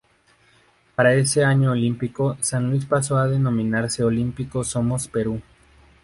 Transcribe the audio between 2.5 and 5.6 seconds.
Luis pasó a denominarse Olímpico Somos Perú.